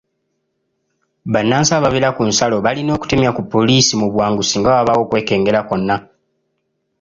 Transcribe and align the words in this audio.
Bannansi 1.31 1.71
ababeera 1.77 2.09
ku 2.15 2.23
nsalo 2.29 2.55
balina 2.65 2.91
okutemya 2.93 3.29
ku 3.35 3.41
poliisi 3.51 3.93
mu 4.01 4.07
bwangu 4.13 4.43
singa 4.43 4.69
wabaawo 4.75 5.01
okwekengera 5.05 5.59
kwonna. 5.67 5.95